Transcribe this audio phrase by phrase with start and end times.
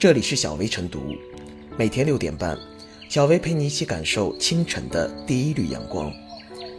[0.00, 1.14] 这里是小薇晨读，
[1.76, 2.58] 每天六点半，
[3.10, 6.10] 小薇陪你一起感受清晨的第一缕阳光。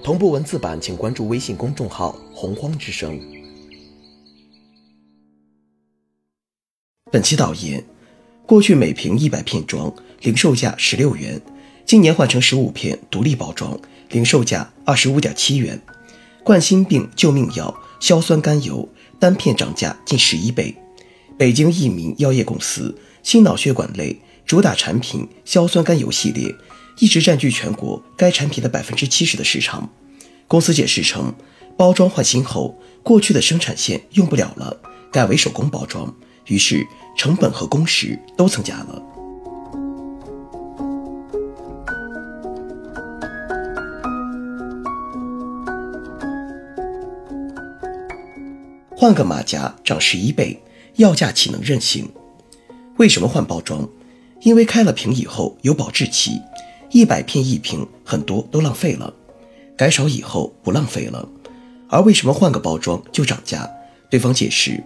[0.04, 3.22] 同步文字版，请关注微信公众号“洪荒之声”。
[7.12, 7.86] 本期导言：
[8.48, 11.40] 过去每瓶一百片装，零售价十六元，
[11.86, 13.80] 今年换成十五片独立包装，
[14.10, 15.80] 零售价二十五点七元。
[16.44, 20.76] 冠心病救命药硝酸甘油单片涨价近十一倍。
[21.38, 26.56] 北京益民药业公司心脑血管类主打产品硝酸甘油系列，
[27.00, 29.90] 一直占据全国该产品的百分之七十的市场。
[30.48, 31.34] 公司解释称，
[31.78, 34.82] 包装换新后，过去的生产线用不了了，
[35.12, 36.14] 改为手工包装，
[36.48, 36.86] 于是
[37.18, 39.02] 成本和工时都增加了。
[48.94, 50.62] 换个马甲涨十一倍，
[50.98, 52.08] 药价岂能任性？
[53.02, 53.90] 为什么换包装？
[54.42, 56.40] 因为开了瓶以后有保质期，
[56.92, 59.12] 一百片一瓶，很多都浪费了。
[59.76, 61.28] 改少以后不浪费了。
[61.90, 63.68] 而为什么换个包装就涨价？
[64.12, 64.84] 对方解释，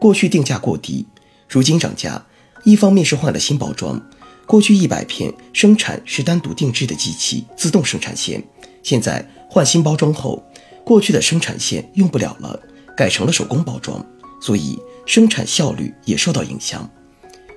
[0.00, 1.06] 过去定价过低，
[1.46, 2.24] 如今涨价，
[2.64, 4.00] 一方面是换了新包装，
[4.46, 8.42] 过去一百片生产是单独定制的机器自动生产线，
[8.82, 10.42] 现在换新包装后，
[10.86, 12.58] 过去的生产线用不了了。
[12.96, 14.02] 改成了手工包装，
[14.40, 16.90] 所以生产效率也受到影响。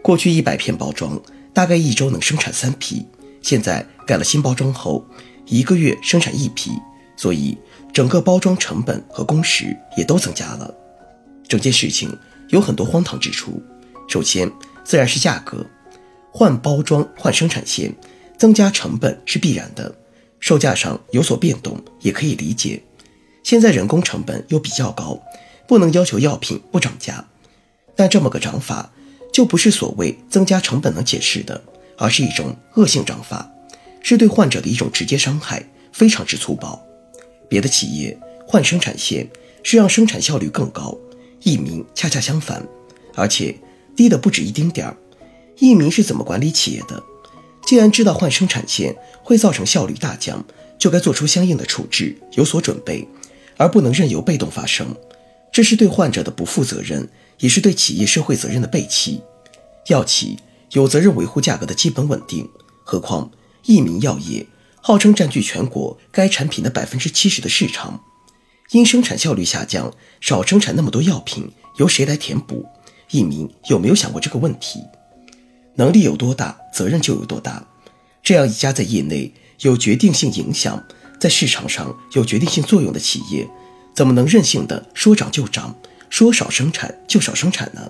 [0.02, 1.22] 过去一百片包装
[1.54, 3.06] 大概一周能生产三批，
[3.42, 5.06] 现在改了新包装后，
[5.46, 6.72] 一个月生产一批，
[7.16, 7.58] 所以
[7.94, 10.74] 整个包装成本和工时也都增加了。
[11.48, 12.18] 整件事情
[12.50, 13.62] 有很多荒唐之处。
[14.08, 14.52] 首先，
[14.84, 15.66] 自然是价格，
[16.32, 17.94] 换包装换生产线，
[18.38, 19.94] 增加成本是必然的，
[20.40, 22.82] 售价上有所变动也可以理解。
[23.44, 25.20] 现在人工成本又比较高，
[25.68, 27.26] 不能要求药品不涨价，
[27.96, 28.92] 但这么个涨法
[29.32, 31.62] 就不是所谓增加成本能解释的，
[31.98, 33.50] 而是一种恶性涨法，
[34.02, 36.82] 是对患者的一种直接伤害，非常之粗暴。
[37.50, 38.18] 别的企业
[38.48, 39.30] 换生产线
[39.64, 40.98] 是让生产效率更高，
[41.44, 42.66] 益民恰恰相反，
[43.16, 43.56] 而且
[43.96, 44.96] 低的不止一丁点儿。
[45.58, 47.02] 益民是怎么管理企业的？
[47.66, 50.44] 既然知道换生产线会造成效率大降，
[50.78, 53.08] 就该做出相应的处置，有所准备。
[53.58, 54.88] 而不能任由被动发生，
[55.52, 57.08] 这是对患者的不负责任，
[57.42, 59.22] 也是对企业社会责任的背弃。
[59.88, 60.40] 药企
[60.72, 62.50] 有责任维护价格的基本稳定，
[62.84, 63.30] 何况
[63.66, 64.48] 益民药业
[64.80, 68.02] 号称占据全国该产品的百分之七十的市场，
[68.72, 72.66] 因生产效率下降，少生产那么多药品，由谁来填补？
[73.12, 74.80] 益民有没有想过这个问题？
[75.76, 77.68] 能力有多大，责任就有多大。
[78.24, 80.82] 这样一家在业内有决定性影响。
[81.20, 83.48] 在市场上有决定性作用的企业，
[83.94, 85.76] 怎么能任性的说涨就涨，
[86.12, 87.90] 说少生产就少生产呢？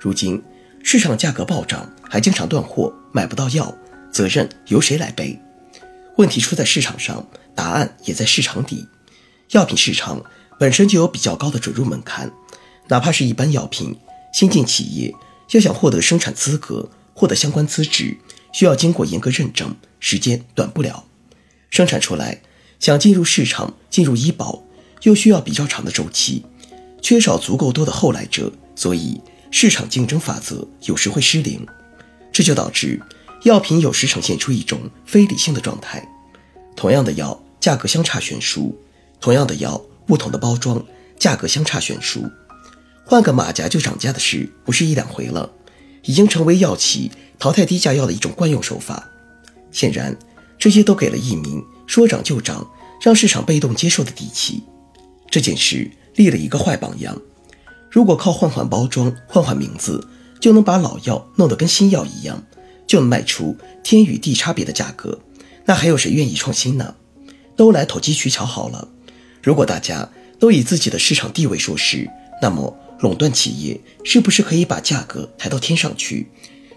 [0.00, 0.42] 如今
[0.82, 3.72] 市场价格暴涨，还经常断货，买不到药，
[4.10, 5.38] 责任由谁来背？
[6.16, 8.88] 问题出在市场上，答案也在市场底。
[9.50, 10.24] 药品市场
[10.58, 12.32] 本身就有比较高的准入门槛，
[12.88, 13.94] 哪怕是一般药品，
[14.32, 15.14] 新进企业
[15.50, 18.16] 要想获得生产资格、获得相关资质，
[18.50, 21.04] 需要经过严格认证，时间短不了，
[21.68, 22.40] 生产出来。
[22.80, 24.62] 想进入市场、进入医保，
[25.02, 26.46] 又需要比较长的周期，
[27.00, 29.20] 缺少足够多的后来者，所以
[29.50, 31.66] 市场竞争法则有时会失灵，
[32.32, 33.00] 这就导致
[33.44, 36.06] 药品有时呈现出一种非理性的状态。
[36.76, 38.74] 同样的药，价格相差悬殊；
[39.20, 40.84] 同样的药，不同的包装，
[41.18, 42.30] 价格相差悬殊。
[43.04, 45.50] 换个马甲就涨价的事，不是一两回了，
[46.04, 49.08] 已经成为药企淘汰低价药的一种惯用手法。
[49.72, 50.16] 显然，
[50.58, 51.62] 这些都给了益民。
[51.86, 52.70] 说涨就涨，
[53.00, 54.62] 让市场被动接受的底气，
[55.30, 57.16] 这件事立了一个坏榜样。
[57.88, 60.06] 如果靠换换包装、换换名字
[60.40, 62.44] 就能把老药弄得跟新药一样，
[62.86, 65.18] 就能卖出天与地差别的价格，
[65.64, 66.96] 那还有谁愿意创新呢？
[67.56, 68.88] 都来投机取巧好了。
[69.42, 72.10] 如果大家都以自己的市场地位说事，
[72.42, 76.28] 那么垄断企业是不是可以把价格抬到天上去？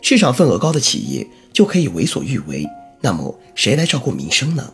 [0.04, 2.66] 市场份额高的企业就可以为所欲为？
[3.02, 4.74] 那么谁来照顾民生呢？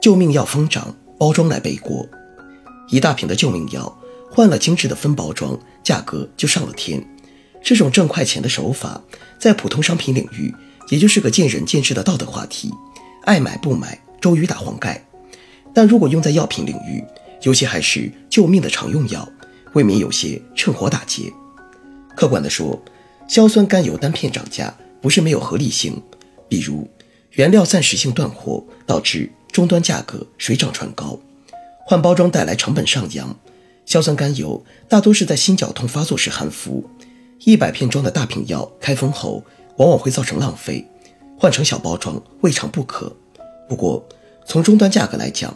[0.00, 2.08] 救命药疯涨，包装来背锅。
[2.88, 4.00] 一大瓶的救命药
[4.30, 7.04] 换了精致的分包装，价格就上了天。
[7.62, 9.00] 这种挣快钱的手法，
[9.38, 10.54] 在普通商品领域，
[10.88, 12.70] 也就是个见仁见智的道德话题，
[13.24, 15.04] 爱买不买，周瑜打黄盖。
[15.74, 17.04] 但如果用在药品领域，
[17.42, 19.28] 尤其还是救命的常用药，
[19.74, 21.30] 未免有些趁火打劫。
[22.16, 22.82] 客观地说，
[23.28, 26.02] 硝酸甘油单片涨价不是没有合理性，
[26.48, 26.88] 比如
[27.32, 31.18] 原料暂时性断货，导致终端价格水涨船高，
[31.86, 33.36] 换包装带来成本上扬。
[33.86, 36.88] 硝酸甘油大多是在心绞痛发作时含服，
[37.40, 39.42] 一百片装的大瓶药开封后
[39.78, 40.86] 往往会造成浪费，
[41.36, 43.12] 换成小包装未尝不可。
[43.68, 44.06] 不过，
[44.46, 45.52] 从终端价格来讲，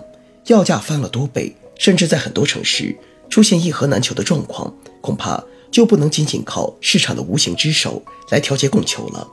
[0.46, 2.96] 药价翻了多倍，甚至在很多城市
[3.28, 9.28] 出现一盒难求的状况，恐怕就不能仅仅靠市场的无形之手来调节供求了。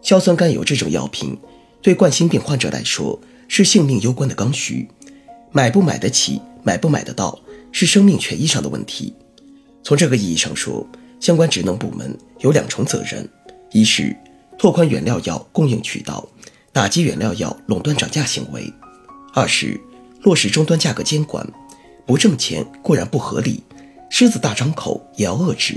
[0.00, 1.38] 硝酸甘油这种药品，
[1.82, 4.88] 对冠心病患者来说是性命攸关的刚需，
[5.52, 7.38] 买不买得起，买不买得到。
[7.72, 9.12] 是生命权益上的问题。
[9.82, 10.86] 从这个意义上说，
[11.20, 13.28] 相关职能部门有两重责任：
[13.70, 14.16] 一是
[14.56, 16.26] 拓宽原料药供应渠道，
[16.72, 18.62] 打击原料药垄断涨价行为；
[19.34, 19.78] 二是
[20.22, 21.46] 落实终端价格监管。
[22.06, 23.62] 不挣钱固然不合理，
[24.08, 25.74] 狮子大张口也要遏制。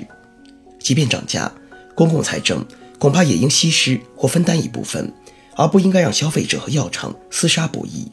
[0.80, 1.51] 即便涨价，
[1.95, 2.66] 公共财政
[2.98, 5.12] 恐怕也应稀释或分担一部分，
[5.59, 8.07] 而不应该让消费者和药厂厮杀博弈。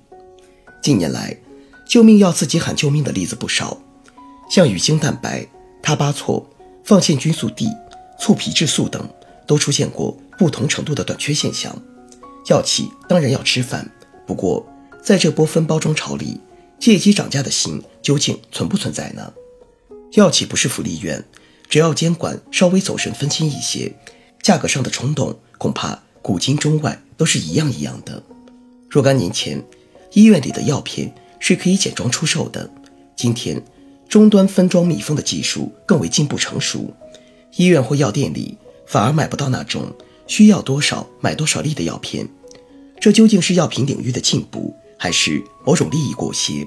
[0.83, 1.39] 近年来，
[1.89, 3.79] 救命药自己喊救命的例子不少，
[4.51, 5.47] 像乙酰蛋白、
[5.81, 6.45] 他巴唑、
[6.83, 7.71] 放线菌素 D、
[8.19, 9.09] 促皮质素等，
[9.47, 11.73] 都出现过不同程度的短缺现象。
[12.49, 13.89] 药企当然要吃饭，
[14.27, 14.67] 不过
[15.01, 16.41] 在这波分包装潮里，
[16.81, 19.33] 借机涨价的心究竟存不存在呢？
[20.15, 21.25] 药企不是福利院，
[21.69, 23.95] 只要监管稍微走神分清一些，
[24.43, 28.21] 价格上的冲动恐怕古今中外都是一样一样的。
[28.91, 29.63] 若干年前，
[30.13, 31.15] 医院里的药片。
[31.39, 32.69] 是可以简装出售的。
[33.15, 33.63] 今天，
[34.09, 36.93] 终端分装密封的技术更为进步成熟，
[37.57, 38.57] 医院或药店里
[38.87, 39.95] 反而买不到那种
[40.27, 42.27] 需要多少买多少粒的药片。
[42.99, 46.67] 这究竟是药品领域的进步，还是某种利益裹挟？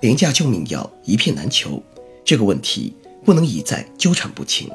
[0.00, 1.80] 廉价救命药一片难求，
[2.24, 2.92] 这个问题
[3.24, 4.68] 不能一再纠缠不清。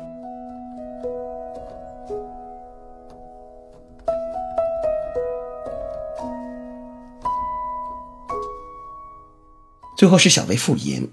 [9.98, 11.08] 最后是小薇复言，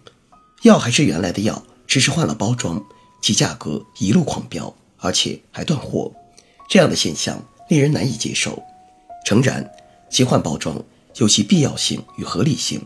[0.62, 2.84] 药还是原来的药，只是换了包装，
[3.22, 6.12] 其价格一路狂飙，而且还断货，
[6.68, 8.62] 这样的现象令人难以接受。
[9.24, 9.66] 诚然，
[10.10, 10.78] 其换包装
[11.16, 12.78] 有其必要性与合理性，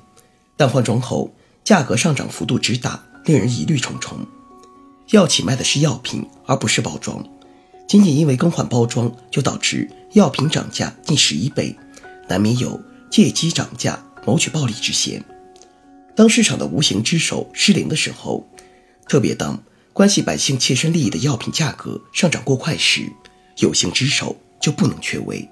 [0.57, 1.35] 但换装后
[1.65, 4.25] 价格上涨幅度之大，令人疑虑重重。
[5.11, 7.29] 药企卖的是药品，而不是包装，
[7.89, 11.77] 仅仅因为更换包装就导致药品涨价近十一倍，
[12.29, 12.81] 难免有
[13.11, 15.25] 借机涨价谋取暴利之嫌。
[16.19, 18.45] 当市场的无形之手失灵的时候，
[19.09, 19.57] 特别当
[19.93, 23.09] 关系百姓切身利益的药品价格上涨过快时，
[23.59, 25.49] 有形之手就不能缺位。